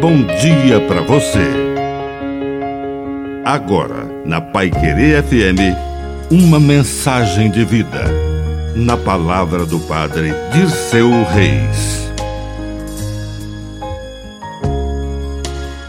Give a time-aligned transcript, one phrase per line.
[0.00, 1.44] bom dia para você.
[3.44, 5.76] Agora, na Pai Querer FM,
[6.30, 8.04] uma mensagem de vida.
[8.74, 12.08] Na palavra do Padre Dirceu Reis.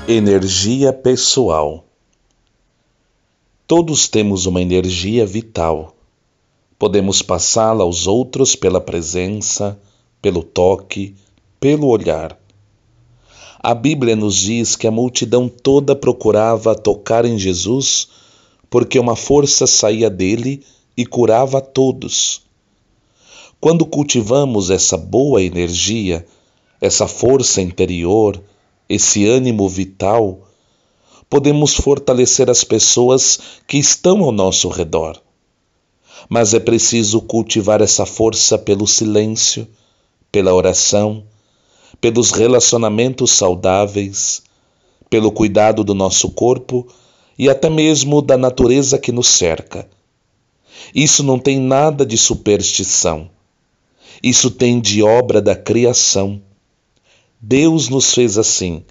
[0.09, 1.85] Energia pessoal.
[3.65, 5.95] Todos temos uma energia vital.
[6.77, 9.79] Podemos passá-la aos outros pela presença,
[10.21, 11.15] pelo toque,
[11.61, 12.40] pelo olhar.
[13.63, 18.07] A Bíblia nos diz que a multidão toda procurava tocar em Jesus
[18.71, 20.63] porque uma força saía dele
[20.97, 22.41] e curava a todos.
[23.59, 26.25] Quando cultivamos essa boa energia,
[26.81, 28.41] essa força interior,
[28.89, 30.39] esse ânimo vital,
[31.29, 35.21] podemos fortalecer as pessoas que estão ao nosso redor.
[36.27, 39.67] Mas é preciso cultivar essa força pelo silêncio,
[40.31, 41.23] pela oração,
[41.99, 44.41] pelos relacionamentos saudáveis,
[45.09, 46.87] pelo cuidado do nosso corpo
[47.37, 49.89] e até mesmo da natureza que nos cerca.
[50.95, 53.29] Isso não tem nada de superstição.
[54.23, 56.41] Isso tem de obra da criação.
[57.39, 58.83] Deus nos fez assim,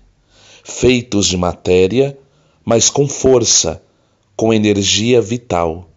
[0.62, 2.19] feitos de matéria,
[2.64, 3.82] mas com força,
[4.36, 5.88] com energia vital.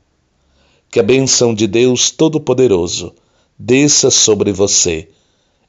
[0.90, 3.14] Que a benção de Deus Todo-Poderoso
[3.58, 5.10] desça sobre você,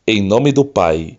[0.07, 1.19] em nome do Pai